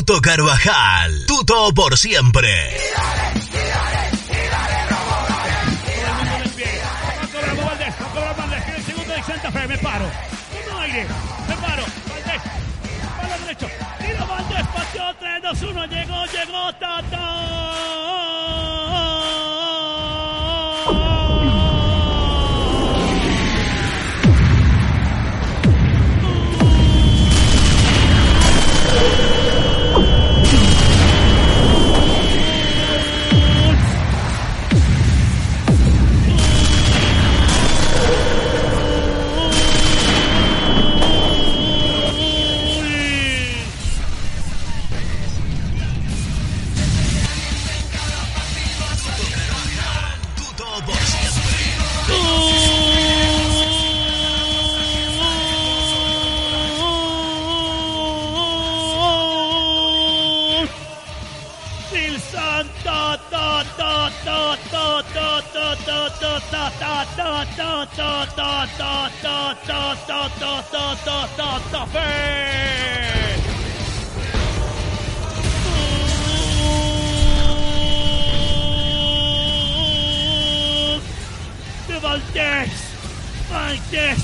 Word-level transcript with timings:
Tuto 0.00 0.22
Carvajal. 0.22 1.26
Tuto 1.26 1.74
por 1.74 1.98
siempre. 1.98 2.48
Me 9.68 9.76
paro. 9.76 10.06
Me 11.46 11.54
paro, 11.56 11.84
3, 15.18 15.42
2, 15.42 15.62
1, 15.62 15.86
llegó, 15.86 16.24
llegó, 16.24 16.72
Tata. 16.76 17.40
De 81.88 81.98
Valdés, 81.98 82.70
Valdés, 83.50 84.18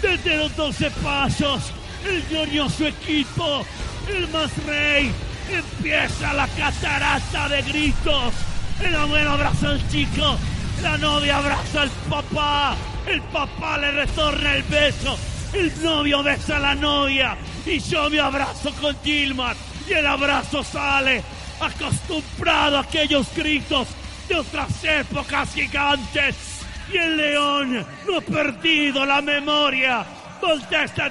desde 0.00 0.36
los 0.36 0.56
12 0.56 0.90
pasos, 1.02 1.72
el 2.06 2.22
glorioso 2.22 2.86
equipo, 2.86 3.64
el 4.08 4.28
más 4.28 4.50
rey, 4.66 5.12
empieza 5.52 6.32
la 6.32 6.46
catarata 6.48 7.48
de 7.48 7.62
gritos. 7.62 8.34
El 8.82 8.94
abuelo 8.94 9.32
abraza 9.32 9.70
al 9.70 9.88
chico, 9.88 10.38
la 10.82 10.96
novia 10.96 11.36
abraza 11.36 11.82
al 11.82 11.90
papá, 12.08 12.76
el 13.06 13.20
papá 13.22 13.78
le 13.78 13.90
retorna 13.90 14.54
el 14.54 14.62
beso, 14.64 15.18
el 15.52 15.82
novio 15.82 16.22
besa 16.22 16.56
a 16.56 16.60
la 16.60 16.74
novia 16.74 17.36
y 17.66 17.78
yo 17.78 18.08
me 18.08 18.20
abrazo 18.20 18.72
con 18.80 18.96
Gilmar 19.02 19.54
y 19.88 19.92
el 19.92 20.06
abrazo 20.06 20.62
sale 20.64 21.22
acostumbrado 21.60 22.78
a 22.78 22.80
aquellos 22.80 23.26
gritos 23.34 23.88
de 24.28 24.36
otras 24.36 24.84
épocas 24.84 25.52
gigantes. 25.52 26.36
Y 26.92 26.96
el 26.96 27.16
león 27.16 27.86
no 28.06 28.18
ha 28.18 28.20
perdido 28.20 29.04
la 29.04 29.20
memoria. 29.20 30.04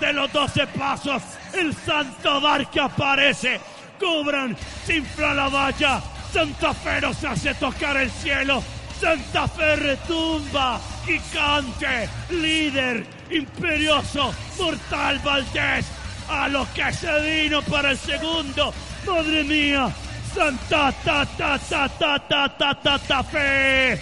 De 0.00 0.12
los 0.12 0.32
doce 0.32 0.66
pasos. 0.68 1.20
El 1.52 1.74
santo 1.74 2.40
bar 2.40 2.70
que 2.70 2.78
aparece. 2.78 3.60
Cubran, 3.98 4.56
se 4.84 4.96
infla 4.96 5.34
la 5.34 5.48
valla. 5.48 6.02
Santa 6.32 6.74
Fe 6.74 7.00
nos 7.00 7.24
hace 7.24 7.54
tocar 7.54 7.96
el 7.96 8.10
cielo. 8.10 8.62
Santa 9.00 9.46
Fe 9.48 9.76
retumba, 9.76 10.80
gigante, 11.04 12.08
líder, 12.30 13.06
imperioso, 13.30 14.34
mortal 14.58 15.18
Valdés. 15.20 15.86
A 16.28 16.48
lo 16.48 16.66
que 16.74 16.92
se 16.92 17.20
vino 17.20 17.62
para 17.62 17.92
el 17.92 17.98
segundo. 17.98 18.72
Madre 19.06 19.44
mía, 19.44 19.88
Santa 20.34 20.92
ta 21.04 21.24
ta 21.24 21.58
ta 21.58 21.88
ta 21.88 22.18
ta 22.18 22.48
ta 22.48 22.74
ta 22.74 22.98
ta 22.98 23.22
fe. 23.22 24.00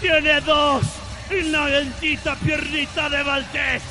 Tiene 0.00 0.40
dos 0.40 0.82
en 1.30 1.52
la 1.52 1.66
bendita 1.66 2.34
piernita 2.34 3.08
de 3.08 3.22
Valdés. 3.22 3.82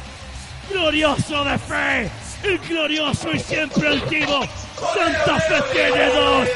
Glorioso 0.70 1.44
de 1.44 1.58
fe. 1.58 2.12
El 2.44 2.58
glorioso 2.60 3.32
y 3.32 3.40
siempre 3.40 3.88
altivo. 3.88 4.42
Santa 4.94 5.40
Fe 5.42 5.62
tiene 5.74 6.06
dos. 6.08 6.48